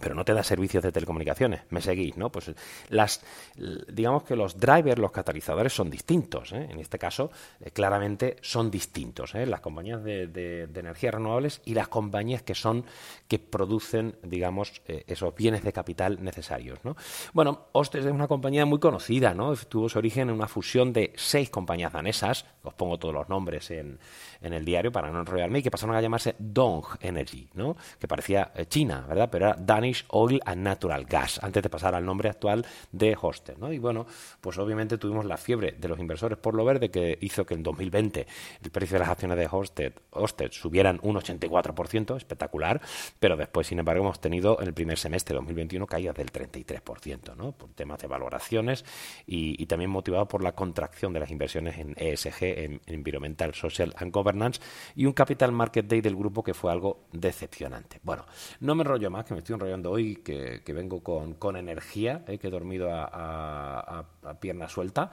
pero 0.00 0.14
no 0.14 0.24
te 0.24 0.34
da 0.34 0.42
servicios 0.42 0.82
de 0.82 0.90
telecomunicaciones. 0.90 1.62
Me 1.70 1.80
seguís, 1.80 2.16
¿no? 2.16 2.30
Pues 2.30 2.52
las, 2.88 3.22
digamos 3.56 4.24
que 4.24 4.34
los 4.34 4.58
drivers, 4.58 4.98
los 4.98 5.12
catalizadores 5.12 5.72
son 5.72 5.88
distintos. 5.88 6.52
¿eh? 6.52 6.66
En 6.68 6.80
este 6.80 6.98
caso, 6.98 7.30
eh, 7.60 7.70
claramente 7.70 8.36
son 8.42 8.70
distintos. 8.72 9.34
¿eh? 9.36 9.46
Las 9.46 9.60
compañías 9.60 10.02
de, 10.02 10.68
energías 10.74 11.14
renovables 11.14 11.62
y 11.64 11.74
las 11.74 11.88
compañías 11.88 12.42
que 12.42 12.56
son 12.56 12.84
que 13.28 13.38
producen, 13.38 14.16
digamos, 14.22 14.82
esos 14.86 15.34
bienes 15.34 15.62
de 15.62 15.72
capital 15.72 16.22
necesarios. 16.22 16.80
¿no? 16.82 16.96
Bueno, 17.32 17.66
Ostes 17.72 18.04
es 18.04 18.12
una 18.12 18.26
compañía 18.26 18.66
muy 18.66 18.80
conocida, 18.80 19.32
¿no? 19.32 19.54
Tuvo 19.56 19.88
su 19.88 19.98
origen 19.98 20.28
en 20.28 20.34
una 20.34 20.48
fusión 20.48 20.92
de 20.92 21.12
seis 21.16 21.50
compañías 21.50 21.92
danesas. 21.92 22.44
Os 22.62 22.74
pongo 22.74 22.98
todos 22.98 23.14
los 23.14 23.28
nombres 23.28 23.70
en, 23.70 23.98
en 24.42 24.52
el 24.52 24.64
diario 24.64 24.90
para 24.90 25.10
no 25.10 25.20
enrollarme 25.20 25.60
y 25.60 25.62
que 25.62 25.70
pasaron 25.70 25.94
a 25.94 26.00
llamarse 26.00 26.34
Dong 26.38 26.84
Energy, 27.00 27.48
¿no? 27.54 27.76
Que 27.98 28.08
parecía 28.08 28.52
China, 28.68 29.04
¿verdad? 29.08 29.28
Pero 29.30 29.46
era 29.46 29.56
Dan 29.58 29.83
Oil 30.08 30.40
and 30.44 30.62
Natural 30.62 31.04
Gas, 31.04 31.40
antes 31.42 31.62
de 31.62 31.68
pasar 31.68 31.94
al 31.94 32.04
nombre 32.04 32.28
actual 32.28 32.64
de 32.92 33.16
Hoster. 33.20 33.58
¿no? 33.58 33.72
Y 33.72 33.78
bueno, 33.78 34.06
pues 34.40 34.58
obviamente 34.58 34.98
tuvimos 34.98 35.24
la 35.24 35.36
fiebre 35.36 35.72
de 35.72 35.88
los 35.88 35.98
inversores 35.98 36.38
por 36.38 36.54
lo 36.54 36.64
verde 36.64 36.90
que 36.90 37.18
hizo 37.20 37.44
que 37.44 37.54
en 37.54 37.62
2020 37.62 38.26
el 38.62 38.70
precio 38.70 38.94
de 38.94 39.00
las 39.00 39.08
acciones 39.08 39.36
de 39.36 39.46
Hoster, 39.46 40.52
subieran 40.52 40.98
un 41.02 41.16
84%, 41.16 42.16
espectacular, 42.16 42.80
pero 43.18 43.36
después, 43.36 43.66
sin 43.66 43.78
embargo, 43.78 44.04
hemos 44.04 44.20
tenido 44.20 44.60
en 44.60 44.68
el 44.68 44.74
primer 44.74 44.98
semestre 44.98 45.34
de 45.34 45.40
2021 45.40 45.86
caídas 45.86 46.14
del 46.14 46.32
33%, 46.32 47.36
¿no? 47.36 47.52
por 47.52 47.70
temas 47.70 47.98
de 47.98 48.06
valoraciones 48.06 48.84
y, 49.26 49.64
también 49.66 49.90
motivado 49.90 50.28
por 50.28 50.42
la 50.42 50.52
contracción 50.52 51.12
de 51.12 51.20
las 51.20 51.30
inversiones 51.30 51.78
en 51.78 51.94
ESG, 51.96 52.42
en 52.42 52.80
Environmental, 52.86 53.54
Social 53.54 53.94
and 53.96 54.12
Governance, 54.12 54.60
y 54.94 55.06
un 55.06 55.12
Capital 55.12 55.52
Market 55.52 55.86
Day 55.86 56.00
del 56.00 56.14
grupo 56.14 56.42
que 56.42 56.54
fue 56.54 56.70
algo 56.70 57.06
decepcionante. 57.12 57.98
Bueno, 58.02 58.26
no 58.60 58.74
me 58.74 58.82
enrollo 58.82 59.10
más, 59.10 59.24
que 59.24 59.34
me 59.34 59.38
estoy 59.38 59.54
enrollando 59.54 59.73
hoy 59.92 60.16
que, 60.16 60.60
vengo 60.68 61.00
con, 61.02 61.34
con 61.34 61.56
energía, 61.56 62.24
eh, 62.26 62.38
que 62.38 62.48
he 62.48 62.50
dormido 62.50 62.88
a, 62.90 64.04
pierna 64.40 64.68
suelta. 64.68 65.10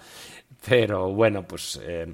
Pero 0.68 1.12
bueno, 1.12 1.44
pues 1.48 1.80
eh, 1.84 2.14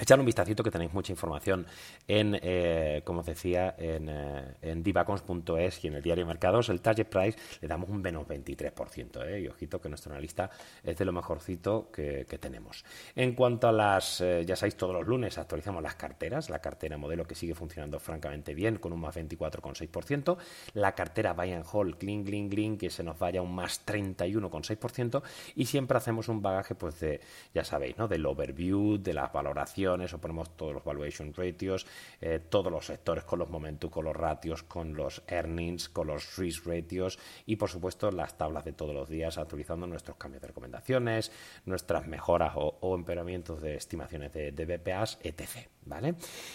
echar 0.00 0.18
un 0.18 0.26
vistacito 0.26 0.62
que 0.62 0.70
tenéis 0.70 0.92
mucha 0.92 1.12
información 1.12 1.66
en, 2.06 2.38
eh, 2.42 3.02
como 3.04 3.20
os 3.20 3.26
decía, 3.26 3.74
en, 3.78 4.08
eh, 4.08 4.74
divacons.es 4.76 5.84
y 5.84 5.88
en 5.88 5.94
el 5.94 6.02
diario 6.02 6.26
Mercados. 6.26 6.68
El 6.68 6.80
target 6.80 7.06
price 7.06 7.38
le 7.60 7.68
damos 7.68 7.88
un 7.88 8.02
menos 8.02 8.26
23%. 8.26 9.26
¿eh? 9.26 9.40
Y 9.40 9.48
ojito 9.48 9.80
que 9.80 9.88
nuestro 9.88 10.12
analista 10.12 10.50
es 10.82 10.96
de 10.96 11.04
lo 11.04 11.12
mejorcito 11.12 11.90
que, 11.90 12.26
tenemos. 12.36 12.84
En 13.14 13.34
cuanto 13.34 13.66
a 13.66 13.72
las, 13.72 14.20
eh, 14.20 14.44
ya 14.44 14.56
sabéis, 14.56 14.76
todos 14.76 14.94
los 14.94 15.06
lunes 15.06 15.38
actualizamos 15.38 15.82
las 15.82 15.94
carteras. 15.94 16.50
La 16.50 16.58
cartera 16.58 16.98
modelo 16.98 17.26
que 17.26 17.34
sigue 17.34 17.54
funcionando 17.54 17.98
francamente 17.98 18.52
bien 18.52 18.76
con 18.76 18.92
un 18.92 19.00
más 19.00 19.16
24,6%. 19.16 20.36
La 20.74 20.94
cartera 20.94 21.32
buy 21.32 21.52
and 21.52 21.64
hold, 21.70 21.96
clean, 21.96 22.24
clean, 22.24 22.50
clean, 22.50 22.76
que 22.76 22.90
se 22.90 23.02
nos 23.02 23.18
vaya 23.18 23.40
un 23.40 23.54
más 23.54 23.86
31,6%. 23.86 25.22
Y 25.54 25.64
siempre 25.64 25.96
hacemos 25.96 26.28
un 26.28 26.42
bagaje, 26.42 26.74
pues, 26.74 27.00
de, 27.00 27.20
ya 27.54 27.64
sabéis, 27.64 27.96
¿no? 27.96 28.06
Del 28.06 28.26
overview, 28.26 28.98
de 28.98 29.14
las 29.14 29.32
valoraciones 29.32 29.85
o 29.86 30.18
ponemos 30.18 30.56
todos 30.56 30.74
los 30.74 30.84
valuation 30.84 31.32
ratios, 31.32 31.86
eh, 32.20 32.40
todos 32.48 32.72
los 32.72 32.86
sectores 32.86 33.24
con 33.24 33.38
los 33.38 33.48
momentum, 33.48 33.90
con 33.90 34.04
los 34.04 34.16
ratios, 34.16 34.62
con 34.62 34.94
los 34.94 35.22
earnings, 35.28 35.88
con 35.88 36.08
los 36.08 36.36
risk 36.36 36.66
ratios 36.66 37.18
y 37.46 37.56
por 37.56 37.70
supuesto 37.70 38.10
las 38.10 38.36
tablas 38.36 38.64
de 38.64 38.72
todos 38.72 38.94
los 38.94 39.08
días 39.08 39.38
actualizando 39.38 39.86
nuestros 39.86 40.16
cambios 40.16 40.42
de 40.42 40.48
recomendaciones, 40.48 41.32
nuestras 41.64 42.06
mejoras 42.06 42.52
o, 42.56 42.96
empeoramientos 42.96 43.60
de 43.60 43.76
estimaciones 43.76 44.32
de, 44.32 44.52
de 44.52 44.64
BPAs, 44.64 45.18
etc. 45.22 45.68
¿Vale? 45.84 46.14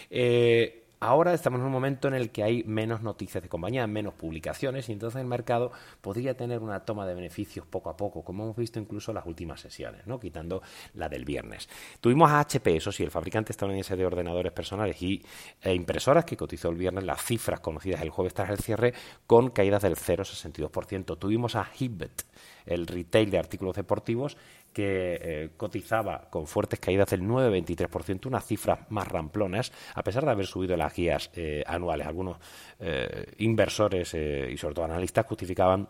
Eh, 0.09 0.80
Ahora 1.03 1.34
estamos 1.34 1.62
en 1.62 1.65
un 1.65 1.72
momento 1.72 2.08
en 2.08 2.13
el 2.13 2.29
que 2.29 2.43
hay 2.43 2.63
menos 2.63 3.01
noticias 3.01 3.41
de 3.41 3.50
compañía, 3.50 3.88
menos 3.88 4.13
publicaciones 4.13 4.88
y 4.88 4.91
entonces 4.91 5.20
el 5.20 5.25
mercado 5.25 5.72
podría 6.00 6.38
tener 6.38 6.60
una 6.60 6.81
toma 6.81 7.08
de 7.08 7.15
beneficios 7.15 7.65
poco 7.65 7.89
a 7.89 7.98
poco, 7.98 8.24
como 8.24 8.43
hemos 8.43 8.55
visto 8.55 8.79
incluso 8.79 9.10
en 9.10 9.15
las 9.15 9.25
últimas 9.25 9.60
sesiones, 9.60 10.05
¿no? 10.05 10.20
quitando 10.20 10.62
la 10.93 11.10
del 11.10 11.25
viernes. 11.25 11.67
Tuvimos 12.01 12.29
a 12.29 12.41
HP, 12.41 12.75
eso 12.75 12.91
sí, 12.91 13.01
el 13.01 13.10
fabricante 13.10 13.51
estadounidense 13.51 13.96
de 13.96 14.05
ordenadores 14.05 14.51
personales 14.51 15.01
y 15.01 15.25
e 15.60 15.74
impresoras 15.74 16.24
que 16.24 16.38
cotizó 16.38 16.70
el 16.70 16.75
viernes 16.75 17.03
las 17.03 17.25
cifras 17.25 17.62
conocidas 17.62 18.03
el 18.03 18.12
jueves 18.12 18.36
tras 18.36 18.51
el 18.51 18.60
cierre 18.60 18.93
con 19.25 19.50
caídas 19.50 19.81
del 19.81 19.96
0,62%. 19.96 21.17
Tuvimos 21.17 21.55
a 21.55 21.67
Hibbett, 21.79 22.25
el 22.67 22.86
retail 22.86 23.31
de 23.31 23.39
artículos 23.39 23.75
deportivos, 23.75 24.38
que 24.73 25.19
eh, 25.21 25.49
cotizaba 25.57 26.29
con 26.29 26.47
fuertes 26.47 26.79
caídas 26.79 27.09
del 27.09 27.23
9,23%, 27.23 28.27
unas 28.27 28.45
cifras 28.45 28.79
más 28.89 29.07
ramplonas, 29.07 29.71
a 29.93 30.03
pesar 30.03 30.25
de 30.25 30.31
haber 30.31 30.45
subido 30.45 30.77
las 30.77 30.93
guías 30.93 31.29
eh, 31.35 31.63
anuales. 31.65 32.07
Algunos 32.07 32.37
eh, 32.79 33.33
inversores 33.39 34.13
y 34.13 34.57
sobre 34.57 34.75
todo 34.75 34.85
analistas 34.85 35.25
justificaban 35.25 35.87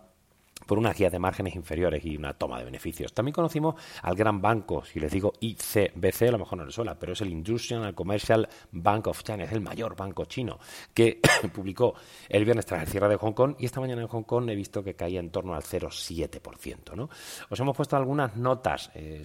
por 0.66 0.78
unas 0.78 0.98
guías 0.98 1.12
de 1.12 1.20
márgenes 1.20 1.56
inferiores 1.56 2.06
y 2.06 2.18
una 2.18 2.34
toma 2.34 2.60
de 2.60 2.66
beneficios. 2.66 3.14
También 3.14 3.34
conocimos 3.34 3.76
al 4.02 4.16
gran 4.16 4.42
banco, 4.42 4.84
si 4.86 5.00
les 5.00 5.12
digo 5.12 5.34
ICBC, 5.40 6.24
a 6.24 6.32
lo 6.32 6.40
mejor 6.40 6.58
no 6.58 6.66
les 6.66 6.76
suena, 6.76 6.96
pero 6.98 7.14
es 7.14 7.22
el 7.22 7.30
Industrial 7.30 7.94
Commercial 7.94 8.48
Bank 8.72 9.08
of 9.08 9.24
China, 9.24 9.44
es 9.44 9.52
el 9.52 9.62
mayor 9.62 9.96
banco 9.96 10.26
chino, 10.26 10.60
que 10.94 11.20
publicó 11.54 11.96
el 12.30 12.46
viernes 12.46 12.66
tras 12.66 12.84
el 12.84 12.88
cierre 12.88 13.10
de 13.10 13.18
Hong 13.18 13.34
Kong 13.34 13.56
y 13.60 13.66
esta 13.66 13.80
mañana 13.80 14.02
en 14.02 14.08
Hong 14.08 14.24
Kong 14.24 14.50
he 14.50 14.56
visto 14.56 14.84
que 14.84 14.96
caía 14.96 15.20
en 15.20 15.30
torno 15.30 15.56
al 15.56 15.64
0,7%. 15.64 16.96
¿no? 16.96 17.10
Os 17.50 17.60
hemos 17.60 17.76
puesto 17.76 17.96
algunas 17.96 18.36
notas, 18.36 18.92
eh, 18.96 19.24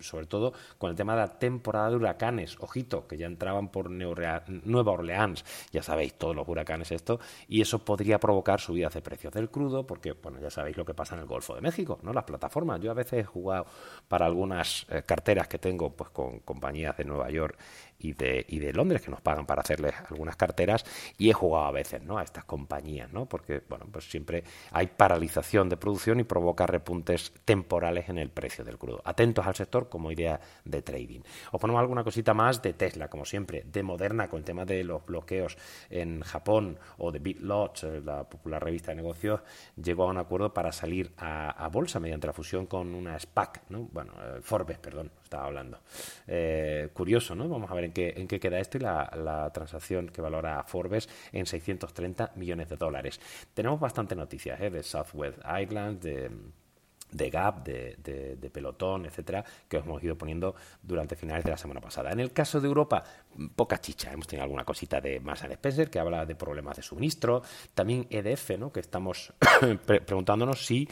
sobre 0.00 0.26
todo 0.26 0.52
con 0.78 0.90
el 0.90 0.96
tema 0.96 1.14
de 1.14 1.20
la 1.20 1.38
temporada 1.38 1.90
de 1.90 1.96
huracanes, 1.96 2.56
ojito, 2.60 3.06
que 3.06 3.16
ya 3.16 3.26
entraban 3.26 3.68
por 3.68 3.90
Nueva 3.90 4.92
Orleans, 4.92 5.44
ya 5.70 5.82
sabéis, 5.82 6.14
todos 6.14 6.34
los 6.34 6.48
huracanes 6.48 6.92
esto, 6.92 7.20
y 7.48 7.60
eso 7.60 7.84
podría 7.84 8.18
provocar 8.18 8.60
subidas 8.60 8.94
de 8.94 9.02
precios 9.02 9.32
del 9.32 9.50
crudo, 9.50 9.86
porque, 9.86 10.12
bueno, 10.12 10.40
ya 10.40 10.50
sabéis, 10.50 10.61
sabéis 10.62 10.76
lo 10.76 10.84
que 10.84 10.94
pasa 10.94 11.16
en 11.16 11.22
el 11.22 11.26
Golfo 11.26 11.56
de 11.56 11.60
México, 11.60 11.98
¿no? 12.02 12.12
Las 12.12 12.22
plataformas. 12.22 12.80
Yo 12.80 12.92
a 12.92 12.94
veces 12.94 13.14
he 13.14 13.24
jugado 13.24 13.66
para 14.06 14.26
algunas 14.26 14.86
eh, 14.90 15.02
carteras 15.04 15.48
que 15.48 15.58
tengo 15.58 15.90
pues 15.90 16.10
con 16.10 16.38
compañías 16.40 16.96
de 16.96 17.04
Nueva 17.04 17.28
York 17.30 17.58
y 18.02 18.12
de, 18.12 18.44
y 18.48 18.58
de 18.58 18.72
Londres 18.72 19.02
que 19.02 19.10
nos 19.10 19.20
pagan 19.20 19.46
para 19.46 19.62
hacerles 19.62 19.94
algunas 20.10 20.36
carteras 20.36 20.84
y 21.18 21.30
he 21.30 21.32
jugado 21.32 21.66
a 21.66 21.70
veces 21.70 22.02
¿no? 22.02 22.18
a 22.18 22.22
estas 22.22 22.44
compañías, 22.44 23.12
¿no? 23.12 23.26
porque 23.26 23.62
bueno, 23.68 23.86
pues 23.90 24.10
siempre 24.10 24.44
hay 24.70 24.88
paralización 24.88 25.68
de 25.68 25.76
producción 25.76 26.20
y 26.20 26.24
provoca 26.24 26.66
repuntes 26.66 27.32
temporales 27.44 28.08
en 28.08 28.18
el 28.18 28.30
precio 28.30 28.64
del 28.64 28.78
crudo. 28.78 29.02
Atentos 29.04 29.46
al 29.46 29.54
sector 29.54 29.88
como 29.88 30.10
idea 30.10 30.40
de 30.64 30.82
trading. 30.82 31.20
Os 31.50 31.60
ponemos 31.60 31.80
alguna 31.80 32.04
cosita 32.04 32.34
más 32.34 32.62
de 32.62 32.72
Tesla, 32.72 33.08
como 33.08 33.24
siempre, 33.24 33.64
de 33.66 33.82
Moderna 33.82 34.28
con 34.28 34.38
el 34.38 34.44
tema 34.44 34.64
de 34.64 34.84
los 34.84 35.04
bloqueos 35.04 35.56
en 35.90 36.22
Japón 36.22 36.78
o 36.98 37.12
de 37.12 37.18
BitLots, 37.18 37.84
eh, 37.84 38.02
la 38.04 38.28
popular 38.28 38.62
revista 38.62 38.92
de 38.92 38.96
negocios, 38.96 39.40
llegó 39.76 40.04
a 40.04 40.10
un 40.10 40.18
acuerdo 40.18 40.52
para 40.52 40.72
salir 40.72 41.12
a, 41.18 41.68
bolsa 41.72 42.00
mediante 42.00 42.26
la 42.26 42.32
fusión 42.32 42.66
con 42.66 42.94
una 42.94 43.18
SPAC, 43.18 43.62
¿no? 43.70 43.88
bueno, 43.92 44.12
eh, 44.22 44.40
Forbes, 44.42 44.78
perdón, 44.78 45.10
estaba 45.32 45.46
hablando. 45.46 45.78
Eh, 46.26 46.90
curioso, 46.92 47.34
¿no? 47.34 47.48
Vamos 47.48 47.70
a 47.70 47.74
ver 47.74 47.84
en 47.84 47.92
qué, 47.92 48.12
en 48.16 48.28
qué 48.28 48.38
queda 48.38 48.58
esto 48.58 48.76
y 48.76 48.80
la, 48.80 49.50
transacción 49.54 50.08
que 50.08 50.20
valora 50.20 50.62
Forbes 50.64 51.08
en 51.32 51.46
630 51.46 52.32
millones 52.36 52.68
de 52.68 52.76
dólares. 52.76 53.18
Tenemos 53.54 53.80
bastante 53.80 54.14
noticias 54.14 54.60
¿eh? 54.60 54.70
de 54.70 54.82
Southwest 54.82 55.38
Island, 55.38 56.00
de 56.00 56.30
de 57.12 57.28
Gap, 57.28 57.62
de, 57.62 58.50
Pelotón, 58.50 59.04
etcétera, 59.04 59.44
que 59.68 59.76
os 59.76 59.84
hemos 59.84 60.02
ido 60.02 60.16
poniendo 60.16 60.54
durante 60.82 61.14
finales 61.14 61.44
de 61.44 61.50
la 61.50 61.58
semana 61.58 61.78
pasada. 61.78 62.10
En 62.10 62.20
el 62.20 62.32
caso 62.32 62.58
de 62.58 62.68
Europa, 62.68 63.04
poca 63.54 63.78
chicha. 63.78 64.10
Hemos 64.10 64.26
tenido 64.26 64.44
alguna 64.44 64.64
cosita 64.64 64.98
de 64.98 65.20
Massa 65.20 65.46
Spencer 65.46 65.90
que 65.90 65.98
habla 65.98 66.24
de 66.24 66.34
problemas 66.34 66.76
de 66.76 66.82
suministro. 66.82 67.42
También 67.74 68.06
EDF, 68.08 68.56
¿no? 68.58 68.72
que 68.72 68.80
estamos 68.80 69.34
preguntándonos 70.06 70.64
si 70.64 70.88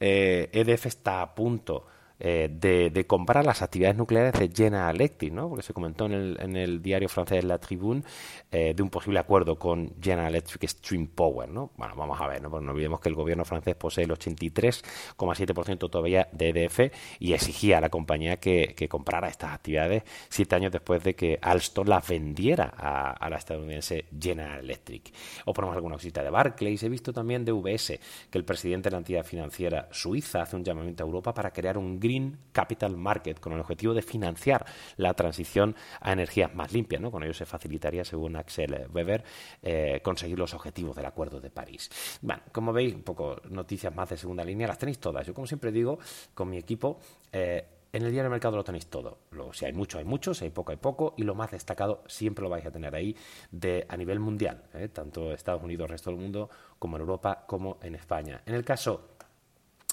eh, 0.00 0.48
e 0.64 0.88
está 0.88 1.20
a 1.20 1.34
punto 1.34 1.97
eh, 2.20 2.48
de, 2.50 2.90
de, 2.90 3.06
comprar 3.06 3.46
las 3.46 3.62
actividades 3.62 3.96
nucleares 3.96 4.32
de 4.32 4.48
General 4.48 4.92
Electric, 4.94 5.32
¿no? 5.32 5.48
porque 5.48 5.62
se 5.62 5.72
comentó 5.72 6.06
en 6.06 6.12
el, 6.12 6.36
en 6.40 6.56
el 6.56 6.82
diario 6.82 7.08
francés 7.08 7.44
La 7.44 7.58
Tribune 7.58 8.02
eh, 8.50 8.74
de 8.74 8.82
un 8.82 8.90
posible 8.90 9.20
acuerdo 9.20 9.56
con 9.56 9.94
General 10.02 10.28
Electric 10.28 10.68
Stream 10.68 11.06
Power. 11.06 11.48
¿no? 11.48 11.70
Bueno, 11.76 11.94
vamos 11.96 12.20
a 12.20 12.26
ver, 12.26 12.42
¿no? 12.42 12.48
No 12.60 12.72
olvidemos 12.72 13.00
que 13.00 13.08
el 13.08 13.14
gobierno 13.14 13.44
francés 13.44 13.76
posee 13.76 14.04
el 14.04 14.10
83,7% 14.10 15.78
todavía 15.90 16.28
de 16.32 16.48
EDF 16.48 16.92
y 17.20 17.34
exigía 17.34 17.78
a 17.78 17.80
la 17.80 17.88
compañía 17.88 18.38
que, 18.38 18.74
que, 18.76 18.88
comprara 18.88 19.28
estas 19.28 19.52
actividades 19.52 20.02
siete 20.28 20.56
años 20.56 20.72
después 20.72 21.04
de 21.04 21.14
que 21.14 21.38
Alstom 21.40 21.86
las 21.86 22.08
vendiera 22.08 22.72
a, 22.76 23.12
a 23.12 23.30
la 23.30 23.36
estadounidense 23.36 24.06
General 24.18 24.58
Electric. 24.58 25.12
O 25.44 25.52
ponemos 25.52 25.76
alguna 25.76 25.94
cosita 25.94 26.22
de 26.22 26.30
Barclays. 26.30 26.82
He 26.82 26.88
visto 26.88 27.12
también 27.12 27.44
de 27.44 27.52
UBS 27.52 27.98
que 28.30 28.38
el 28.38 28.44
presidente 28.44 28.88
de 28.88 28.92
la 28.92 28.98
entidad 28.98 29.24
financiera 29.24 29.88
suiza 29.92 30.42
hace 30.42 30.56
un 30.56 30.64
llamamiento 30.64 31.04
a 31.04 31.06
Europa 31.06 31.32
para 31.32 31.52
crear 31.52 31.78
un 31.78 32.00
Green 32.08 32.38
Capital 32.52 32.96
Market 32.96 33.38
con 33.38 33.52
el 33.52 33.60
objetivo 33.60 33.92
de 33.92 34.00
financiar 34.00 34.64
la 34.96 35.12
transición 35.12 35.76
a 36.00 36.12
energías 36.12 36.54
más 36.54 36.72
limpias. 36.72 37.02
¿no? 37.02 37.10
Con 37.10 37.22
ello 37.22 37.34
se 37.34 37.44
facilitaría, 37.44 38.02
según 38.02 38.34
Axel 38.36 38.86
Weber, 38.92 39.22
eh, 39.62 40.00
conseguir 40.02 40.38
los 40.38 40.54
objetivos 40.54 40.96
del 40.96 41.04
Acuerdo 41.04 41.38
de 41.38 41.50
París. 41.50 41.90
Bueno, 42.22 42.42
como 42.50 42.72
veis, 42.72 42.94
un 42.94 43.02
poco 43.02 43.42
noticias 43.50 43.94
más 43.94 44.08
de 44.08 44.16
segunda 44.16 44.42
línea, 44.42 44.66
las 44.66 44.78
tenéis 44.78 44.98
todas. 44.98 45.26
Yo, 45.26 45.34
como 45.34 45.46
siempre 45.46 45.70
digo, 45.70 45.98
con 46.32 46.48
mi 46.48 46.56
equipo, 46.56 46.98
eh, 47.30 47.66
en 47.92 48.02
el 48.02 48.12
día 48.12 48.22
del 48.22 48.30
mercado 48.30 48.56
lo 48.56 48.64
tenéis 48.64 48.86
todo. 48.86 49.18
si 49.52 49.66
hay 49.66 49.74
mucho, 49.74 49.98
hay 49.98 50.04
mucho, 50.04 50.32
si 50.32 50.44
hay 50.44 50.50
poco, 50.50 50.72
hay 50.72 50.78
poco. 50.78 51.14
Y 51.18 51.24
lo 51.24 51.34
más 51.34 51.50
destacado 51.50 52.04
siempre 52.06 52.42
lo 52.42 52.48
vais 52.48 52.64
a 52.64 52.70
tener 52.70 52.94
ahí 52.94 53.14
de, 53.50 53.84
a 53.88 53.96
nivel 53.98 54.18
mundial, 54.18 54.64
¿eh? 54.72 54.88
tanto 54.88 55.32
Estados 55.32 55.62
Unidos, 55.62 55.90
resto 55.90 56.10
del 56.10 56.18
mundo, 56.18 56.48
como 56.78 56.96
en 56.96 57.02
Europa, 57.02 57.44
como 57.46 57.78
en 57.82 57.94
España. 57.94 58.40
En 58.46 58.54
el 58.54 58.64
caso 58.64 59.17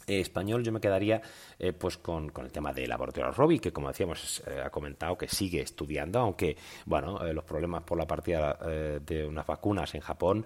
eh, 0.08 0.20
español 0.20 0.64
yo 0.64 0.72
me 0.72 0.80
quedaría 0.80 1.22
eh, 1.58 1.74
pues 1.74 1.98
con, 1.98 2.32
el 2.36 2.52
tema 2.52 2.74
de 2.74 2.88
laboratorio 2.88 3.32
Robbie, 3.32 3.60
que 3.60 3.72
como 3.72 3.88
decíamos 3.88 4.44
eh, 4.48 4.62
ha 4.64 4.70
comentado 4.70 5.18
que 5.18 5.28
sigue 5.28 5.62
estudiando, 5.62 6.20
aunque 6.20 6.58
bueno 6.86 7.22
los 7.34 7.44
problemas 7.44 7.84
por 7.84 7.98
la 7.98 8.06
partida 8.06 8.58
de 9.00 9.26
unas 9.26 9.46
vacunas 9.46 9.94
en 9.96 10.02
Japón 10.02 10.46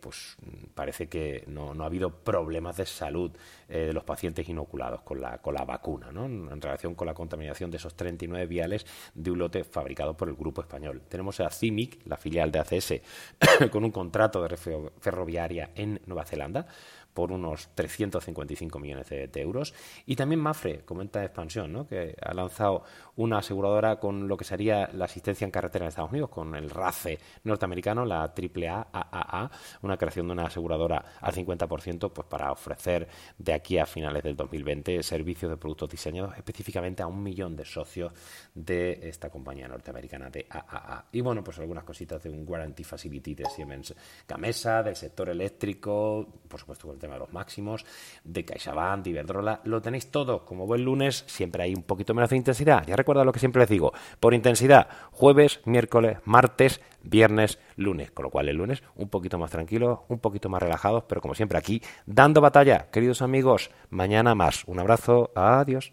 pues 0.00 0.36
parece 0.74 1.08
que 1.08 1.44
no, 1.46 1.72
ha 1.82 1.86
habido 1.86 2.10
problemas 2.10 2.76
de 2.76 2.86
salud 2.86 3.30
de 3.68 3.92
los 3.92 4.04
pacientes 4.04 4.48
inoculados 4.48 5.02
con 5.02 5.20
la, 5.20 5.38
con 5.38 5.54
la 5.54 5.64
vacuna, 5.64 6.10
¿no? 6.12 6.26
en 6.26 6.60
relación 6.60 6.94
con 6.94 7.06
la 7.06 7.14
contaminación 7.14 7.70
de 7.70 7.76
esos 7.76 7.94
39 7.94 8.46
viales 8.46 8.86
de 9.14 9.30
un 9.30 9.38
lote 9.38 9.64
fabricado 9.64 10.16
por 10.16 10.28
el 10.28 10.34
grupo 10.34 10.60
español. 10.60 11.02
Tenemos 11.08 11.40
a 11.40 11.50
CIMIC, 11.50 12.06
la 12.06 12.16
filial 12.16 12.50
de 12.50 12.58
ACS, 12.58 12.94
con 13.70 13.84
un 13.84 13.90
contrato 13.90 14.42
de 14.42 14.56
ferroviaria 14.56 15.70
en 15.74 16.00
Nueva 16.06 16.24
Zelanda 16.24 16.66
por 17.14 17.30
unos 17.30 17.68
355 17.74 18.78
millones 18.78 19.08
de, 19.08 19.30
euros. 19.40 19.72
Y 20.04 20.16
también 20.16 20.40
Mafre, 20.40 20.80
comenta 20.84 21.24
Expansión, 21.24 21.72
¿no? 21.72 21.86
que 21.86 22.16
ha 22.20 22.34
lanzado 22.34 22.82
una 23.16 23.38
aseguradora 23.38 24.00
con 24.00 24.26
lo 24.26 24.36
que 24.36 24.44
sería 24.44 24.90
la 24.92 25.04
asistencia 25.04 25.44
en 25.44 25.52
carretera 25.52 25.84
en 25.84 25.90
Estados 25.90 26.10
Unidos, 26.10 26.30
con 26.30 26.54
el 26.56 26.68
RACE 26.68 27.20
norteamericano, 27.44 28.04
la 28.04 28.22
AAA, 28.22 29.43
una 29.82 29.96
creación 29.96 30.26
de 30.26 30.32
una 30.32 30.46
aseguradora 30.46 31.04
al 31.20 31.32
50% 31.32 32.12
pues, 32.12 32.28
para 32.28 32.52
ofrecer 32.52 33.08
de 33.38 33.52
aquí 33.52 33.78
a 33.78 33.86
finales 33.86 34.22
del 34.22 34.36
2020 34.36 35.02
servicios 35.02 35.50
de 35.50 35.56
productos 35.56 35.90
diseñados 35.90 36.36
específicamente 36.36 37.02
a 37.02 37.06
un 37.06 37.22
millón 37.22 37.56
de 37.56 37.64
socios 37.64 38.12
de 38.54 39.08
esta 39.08 39.30
compañía 39.30 39.68
norteamericana 39.68 40.30
de 40.30 40.46
AAA. 40.48 41.06
Y 41.12 41.20
bueno, 41.20 41.42
pues 41.42 41.58
algunas 41.58 41.84
cositas 41.84 42.22
de 42.22 42.30
un 42.30 42.44
Guarantee 42.44 42.84
Facility 42.84 43.34
de 43.34 43.46
Siemens 43.46 43.94
Gamesa, 44.26 44.82
del 44.82 44.96
sector 44.96 45.28
eléctrico, 45.28 46.26
por 46.48 46.60
supuesto 46.60 46.86
con 46.86 46.94
el 46.94 47.00
tema 47.00 47.14
de 47.14 47.20
los 47.20 47.32
máximos, 47.32 47.84
de 48.22 48.44
CaixaBank, 48.44 49.04
de 49.04 49.10
Iberdrola, 49.10 49.60
lo 49.64 49.80
tenéis 49.80 50.10
todo. 50.10 50.44
Como 50.44 50.66
buen 50.66 50.84
lunes, 50.84 51.24
siempre 51.26 51.64
hay 51.64 51.74
un 51.74 51.82
poquito 51.82 52.14
menos 52.14 52.30
de 52.30 52.36
intensidad. 52.36 52.86
Ya 52.86 52.96
recuerda 52.96 53.24
lo 53.24 53.32
que 53.32 53.40
siempre 53.40 53.60
les 53.60 53.68
digo, 53.68 53.92
por 54.20 54.34
intensidad, 54.34 54.88
jueves, 55.12 55.60
miércoles, 55.64 56.18
martes, 56.24 56.80
viernes, 57.02 57.58
lunes. 57.76 58.10
Con 58.10 58.24
lo 58.24 58.30
cual 58.30 58.48
el 58.48 58.56
lunes 58.56 58.82
un 58.96 59.08
poquito 59.08 59.38
más 59.38 59.50
tranquilos, 59.50 60.00
un 60.08 60.18
poquito 60.18 60.48
más 60.48 60.62
relajados, 60.62 61.04
pero 61.08 61.20
como 61.20 61.34
siempre 61.34 61.58
aquí, 61.58 61.82
dando 62.06 62.40
batalla. 62.40 62.88
Queridos 62.90 63.22
amigos, 63.22 63.70
mañana 63.90 64.34
más. 64.34 64.64
Un 64.66 64.80
abrazo, 64.80 65.30
adiós. 65.34 65.92